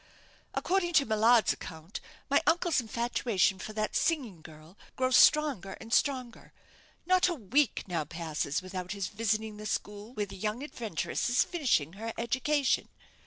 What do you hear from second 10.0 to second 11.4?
where the young adventuress